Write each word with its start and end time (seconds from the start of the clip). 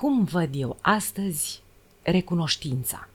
Cum 0.00 0.24
văd 0.24 0.48
eu 0.52 0.76
astăzi 0.80 1.62
recunoștința? 2.02 3.08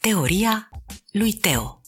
Teoria 0.00 0.70
lui 1.12 1.32
Teo 1.32 1.80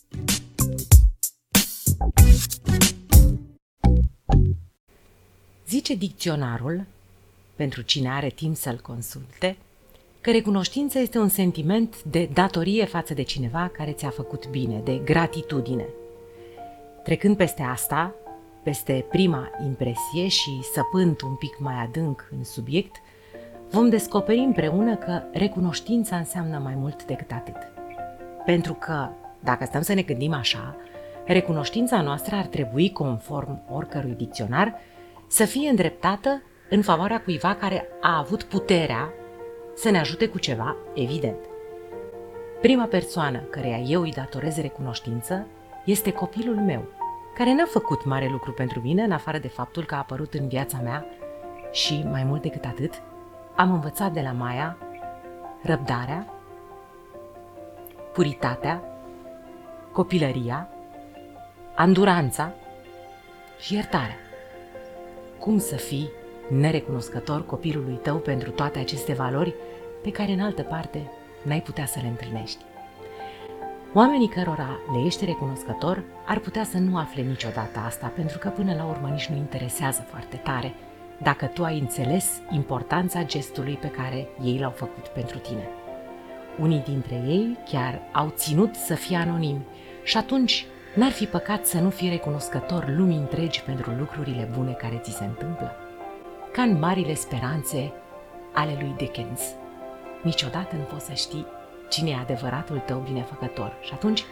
Zice 5.69 5.95
dicționarul, 5.95 6.87
pentru 7.55 7.83
cine 7.83 8.11
are 8.11 8.29
timp 8.29 8.57
să-l 8.57 8.77
consulte, 8.77 9.57
că 10.21 10.31
recunoștința 10.31 10.99
este 10.99 11.19
un 11.19 11.29
sentiment 11.29 12.03
de 12.03 12.29
datorie 12.33 12.85
față 12.85 13.15
de 13.15 13.23
cineva 13.23 13.69
care 13.69 13.93
ți-a 13.93 14.11
făcut 14.11 14.49
bine, 14.49 14.81
de 14.81 14.97
gratitudine. 14.97 15.87
Trecând 17.05 17.37
peste 17.37 17.63
asta, 17.63 18.15
peste 18.63 19.07
prima 19.11 19.51
impresie 19.65 20.29
și 20.29 20.63
săpând 20.73 21.23
un 21.23 21.35
pic 21.35 21.59
mai 21.59 21.75
adânc 21.75 22.29
în 22.39 22.45
subiect, 22.45 22.97
vom 23.71 23.89
descoperi 23.89 24.39
împreună 24.39 24.97
că 24.97 25.23
recunoștința 25.33 26.17
înseamnă 26.17 26.59
mai 26.59 26.75
mult 26.75 27.05
decât 27.05 27.31
atât. 27.33 27.57
Pentru 28.45 28.73
că, 28.75 29.09
dacă 29.41 29.65
stăm 29.65 29.83
să 29.83 29.95
ne 29.95 30.03
gândim 30.03 30.33
așa, 30.33 30.77
recunoștința 31.25 32.01
noastră 32.01 32.37
ar 32.37 32.47
trebui, 32.47 32.93
conform 32.93 33.63
oricărui 33.71 34.15
dicționar, 34.15 34.75
să 35.27 35.45
fie 35.45 35.69
îndreptată 35.69 36.43
în 36.71 36.83
favoarea 36.83 37.21
cuiva 37.21 37.55
care 37.55 37.89
a 38.01 38.19
avut 38.19 38.43
puterea 38.43 39.13
să 39.75 39.91
ne 39.91 39.99
ajute 39.99 40.29
cu 40.29 40.39
ceva, 40.39 40.77
evident. 40.95 41.39
Prima 42.61 42.85
persoană 42.85 43.39
căreia 43.39 43.79
eu 43.79 44.03
îi 44.03 44.13
datorez 44.13 44.57
recunoștință 44.57 45.47
este 45.85 46.13
copilul 46.13 46.57
meu, 46.57 46.85
care 47.39 47.55
n-a 47.55 47.65
făcut 47.65 48.05
mare 48.05 48.29
lucru 48.29 48.53
pentru 48.53 48.81
mine, 48.81 49.03
în 49.03 49.13
afară 49.13 49.39
de 49.39 49.49
faptul 49.49 49.85
că 49.85 49.95
a 49.95 49.99
apărut 49.99 50.35
în 50.35 50.49
viața 50.49 50.79
mea 50.83 51.07
și, 51.71 52.05
mai 52.11 52.25
mult 52.25 52.43
decât 52.43 52.65
atât, 52.65 53.03
am 53.57 53.73
învățat 53.73 54.13
de 54.13 54.21
la 54.21 54.33
Maia 54.33 54.77
răbdarea, 55.63 56.27
puritatea, 58.13 58.83
copilăria, 59.93 60.69
anduranța 61.75 62.53
și 63.59 63.75
iertarea. 63.75 64.17
Cum 65.39 65.59
să 65.59 65.77
fii 65.77 66.11
nerecunoscător 66.49 67.47
copilului 67.47 67.99
tău 68.03 68.17
pentru 68.17 68.51
toate 68.51 68.79
aceste 68.79 69.13
valori 69.13 69.55
pe 70.03 70.11
care 70.11 70.33
în 70.33 70.41
altă 70.41 70.63
parte 70.63 71.11
n-ai 71.43 71.61
putea 71.61 71.87
să 71.87 71.99
le 72.03 72.09
întâlnești? 72.09 72.65
Oamenii 73.95 74.29
cărora 74.29 74.79
le 74.93 75.07
ești 75.07 75.25
recunoscător 75.25 76.03
ar 76.27 76.39
putea 76.39 76.65
să 76.65 76.79
nu 76.79 76.97
afle 76.97 77.23
niciodată 77.23 77.79
asta, 77.79 78.13
pentru 78.15 78.39
că 78.39 78.49
până 78.49 78.75
la 78.75 78.85
urmă 78.85 79.09
nici 79.09 79.27
nu 79.27 79.37
interesează 79.37 80.07
foarte 80.11 80.37
tare 80.37 80.75
dacă 81.23 81.47
tu 81.47 81.65
ai 81.65 81.79
înțeles 81.79 82.41
importanța 82.51 83.23
gestului 83.25 83.75
pe 83.75 83.89
care 83.89 84.29
ei 84.43 84.59
l-au 84.59 84.71
făcut 84.71 85.07
pentru 85.07 85.39
tine. 85.39 85.69
Unii 86.61 86.83
dintre 86.89 87.15
ei 87.15 87.59
chiar 87.71 88.01
au 88.13 88.33
ținut 88.37 88.75
să 88.75 88.95
fie 88.95 89.17
anonimi 89.17 89.67
și 90.03 90.17
atunci 90.17 90.67
n-ar 90.95 91.11
fi 91.11 91.25
păcat 91.25 91.67
să 91.67 91.81
nu 91.81 91.91
fii 91.91 92.09
recunoscător 92.09 92.89
lumii 92.97 93.19
întregi 93.19 93.63
pentru 93.63 93.91
lucrurile 93.91 94.51
bune 94.57 94.73
care 94.73 95.01
ți 95.03 95.13
se 95.13 95.25
întâmplă. 95.25 95.77
Ca 96.53 96.63
în 96.63 96.79
marile 96.79 97.15
speranțe 97.15 97.93
ale 98.55 98.77
lui 98.81 98.95
Dickens. 98.97 99.41
Niciodată 100.23 100.77
nu 100.77 100.83
poți 100.83 101.07
să 101.07 101.13
știi 101.13 101.47
cine 101.89 102.11
e 102.11 102.15
adevăratul 102.15 102.79
tău 102.79 102.99
binefăcător 102.99 103.77
și 103.81 103.93
atunci 103.93 104.25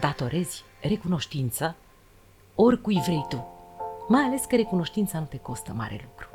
datorezi 0.00 0.64
recunoștință 0.80 1.76
oricui 2.54 3.02
vrei 3.04 3.26
tu, 3.28 3.46
mai 4.08 4.22
ales 4.22 4.44
că 4.44 4.56
recunoștința 4.56 5.18
nu 5.18 5.24
te 5.24 5.38
costă 5.38 5.72
mare 5.76 6.00
lucru. 6.04 6.28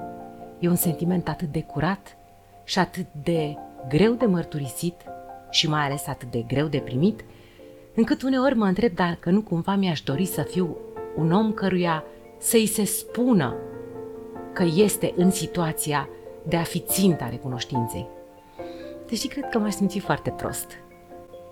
E 0.60 0.70
un 0.70 0.76
sentiment 0.76 1.28
atât 1.28 1.52
de 1.52 1.62
curat 1.62 2.18
și 2.64 2.80
atât 2.80 3.08
de 3.24 3.58
greu 3.88 4.14
de 4.14 4.26
mărturisit 4.26 5.02
și 5.50 5.70
mai 5.70 5.86
ales 5.86 6.08
atât 6.08 6.32
de 6.32 6.42
greu 6.48 6.68
de 6.68 6.78
primit, 6.78 7.24
încât 7.96 8.22
uneori 8.22 8.56
mă 8.56 8.66
întreb 8.66 8.96
dacă 8.96 9.30
nu 9.30 9.42
cumva 9.42 9.76
mi-aș 9.76 10.02
dori 10.02 10.26
să 10.26 10.42
fiu 10.42 10.78
un 11.16 11.32
om 11.32 11.52
căruia 11.52 12.04
să-i 12.40 12.66
se 12.66 12.86
spună 12.86 13.56
că 14.54 14.64
este 14.76 15.14
în 15.16 15.32
situația 15.32 16.10
de 16.48 16.56
a 16.56 16.64
fi 16.64 16.80
ținta 16.80 17.30
recunoștinței. 17.30 18.08
Deși 19.10 19.28
cred 19.28 19.50
că 19.50 19.58
m-aș 19.58 19.74
simți 19.74 20.00
foarte 20.00 20.30
prost. 20.30 20.68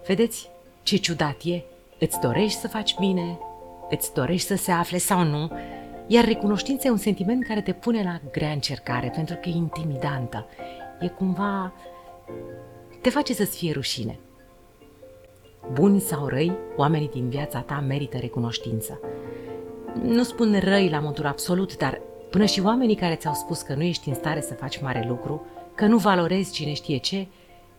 Vedeți 0.08 0.50
ce 0.84 0.97
ciudat 0.97 1.41
e? 1.44 1.64
Îți 2.00 2.19
dorești 2.19 2.59
să 2.59 2.68
faci 2.68 2.96
bine, 3.00 3.40
îți 3.90 4.14
dorești 4.14 4.47
să 4.47 4.56
se 4.56 4.72
afle 4.72 4.97
sau 4.97 5.24
nu, 5.24 5.52
iar 6.08 6.25
recunoștința 6.25 6.88
e 6.88 6.91
un 6.91 6.97
sentiment 6.97 7.46
care 7.46 7.62
te 7.62 7.74
pune 7.74 8.03
la 8.03 8.30
grea 8.31 8.52
încercare, 8.52 9.12
pentru 9.16 9.36
că 9.36 9.50
e 9.50 9.52
intimidantă. 9.52 10.47
E 11.00 11.08
cumva... 11.08 11.74
te 13.02 13.09
face 13.09 13.34
să-ți 13.34 13.58
fie 13.58 13.72
rușine. 13.72 14.20
Buni 15.72 16.00
sau 16.00 16.28
răi, 16.28 16.58
oamenii 16.75 17.09
din 17.09 17.30
viața 17.30 17.59
ta 17.59 17.84
merită 17.88 18.18
recunoștință. 18.18 19.00
Nu 20.02 20.24
spun 20.24 20.59
răi 20.59 20.90
la 20.90 21.00
modul 21.00 21.25
absolut, 21.25 21.78
dar 21.78 22.02
până 22.30 22.46
și 22.46 22.62
oamenii 22.62 22.96
care 22.96 23.16
ți-au 23.16 23.34
spus 23.34 23.62
că 23.62 23.74
nu 23.74 23.84
ești 23.84 24.09
în 24.09 24.16
stare 24.16 24.41
să 24.41 24.53
faci 24.53 24.81
mare 24.81 25.06
lucru, 25.08 25.46
că 25.75 25.85
nu 25.85 25.97
valorezi 25.97 26.52
cine 26.52 26.74
știe 26.74 26.97
ce, 26.97 27.28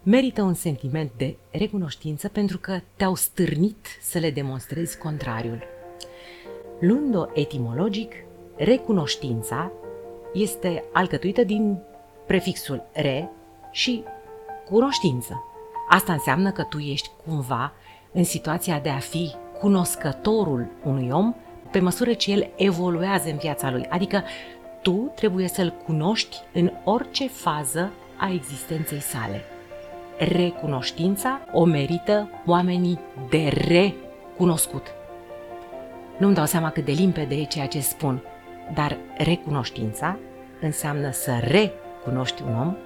merită 0.04 0.42
un 0.42 0.54
sentiment 0.54 1.10
de 1.16 1.36
recunoștință 1.50 2.28
pentru 2.28 2.58
că 2.58 2.80
te-au 2.96 3.14
stârnit 3.14 3.86
să 4.00 4.18
le 4.18 4.30
demonstrezi 4.30 4.98
contrariul. 4.98 5.62
Luând-o 6.80 7.26
etimologic, 7.32 8.12
recunoștința 8.56 9.72
este 10.34 10.84
alcătuită 10.92 11.44
din 11.44 11.78
prefixul 12.26 12.82
re 12.92 13.30
și 13.70 14.04
cunoștință. 14.64 15.44
Asta 15.88 16.12
înseamnă 16.12 16.50
că 16.50 16.62
tu 16.62 16.78
ești 16.78 17.10
cumva 17.26 17.72
în 18.12 18.24
situația 18.24 18.80
de 18.80 18.88
a 18.88 18.98
fi 18.98 19.34
cunoscătorul 19.60 20.66
unui 20.84 21.10
om 21.10 21.34
pe 21.70 21.78
măsură 21.80 22.12
ce 22.12 22.30
el 22.30 22.50
evoluează 22.56 23.28
în 23.30 23.36
viața 23.36 23.70
lui. 23.70 23.86
Adică 23.88 24.22
tu 24.82 25.12
trebuie 25.14 25.48
să-l 25.48 25.74
cunoști 25.84 26.36
în 26.52 26.72
orice 26.84 27.28
fază 27.28 27.92
a 28.16 28.32
existenței 28.32 29.00
sale. 29.00 29.44
Recunoștința 30.18 31.40
o 31.52 31.64
merită 31.64 32.30
oamenii 32.46 33.00
de 33.28 33.48
recunoscut. 33.48 34.86
Nu-mi 36.18 36.34
dau 36.34 36.44
seama 36.44 36.70
cât 36.70 36.84
de 36.84 36.92
limpede 36.92 37.34
e 37.34 37.44
ceea 37.44 37.66
ce 37.66 37.80
spun, 37.80 38.22
dar 38.74 38.96
recunoștința 39.16 40.18
înseamnă 40.60 41.10
să 41.10 41.32
recunoști 41.40 42.42
un 42.42 42.54
om, 42.54 42.76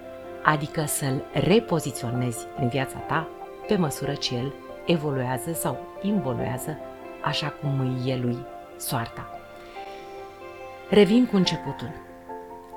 adică 0.45 0.85
să-l 0.85 1.25
repoziționezi 1.33 2.47
în 2.61 2.69
viața 2.69 2.99
ta 2.99 3.29
pe 3.67 3.77
măsură 3.77 4.13
ce 4.13 4.35
el 4.35 4.55
evoluează 4.87 5.53
sau 5.53 5.79
involuează 6.03 6.79
așa 7.23 7.49
cum 7.49 7.81
îi 7.81 8.11
e 8.11 8.17
lui 8.17 8.39
soarta. 8.77 9.29
Revin 10.91 11.27
cu 11.27 11.37
începutul. 11.37 11.91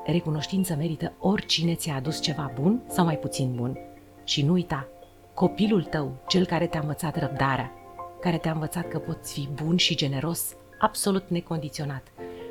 Recunoștință 0.05 0.75
merită 0.75 1.13
oricine 1.19 1.75
ți-a 1.75 1.95
adus 1.95 2.21
ceva 2.21 2.51
bun 2.61 2.81
sau 2.87 3.05
mai 3.05 3.17
puțin 3.17 3.55
bun. 3.55 3.77
Și 4.23 4.43
nu 4.43 4.51
uita, 4.51 4.87
copilul 5.33 5.83
tău, 5.83 6.11
cel 6.27 6.45
care 6.45 6.67
te-a 6.67 6.79
învățat 6.79 7.19
răbdarea, 7.19 7.71
care 8.19 8.37
te-a 8.37 8.51
învățat 8.51 8.87
că 8.87 8.97
poți 8.97 9.33
fi 9.33 9.47
bun 9.63 9.77
și 9.77 9.95
generos, 9.95 10.55
absolut 10.79 11.23
necondiționat. 11.27 12.03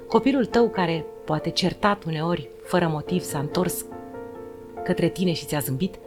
Copilul 0.08 0.46
tău 0.46 0.68
care, 0.68 1.04
poate 1.24 1.50
certat 1.50 2.04
uneori, 2.04 2.48
fără 2.64 2.88
motiv, 2.88 3.22
s-a 3.22 3.38
întors 3.38 3.84
către 4.84 5.08
tine 5.08 5.32
și 5.32 5.44
ți-a 5.44 5.58
zâmbit, 5.58 5.98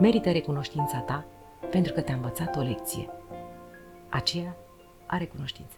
merită 0.00 0.30
recunoștința 0.30 0.98
ta 0.98 1.24
pentru 1.70 1.92
că 1.92 2.00
te-a 2.00 2.14
învățat 2.14 2.56
o 2.56 2.60
lecție. 2.60 3.10
Aceea 4.08 4.56
a 5.06 5.16
recunoștinței. 5.16 5.77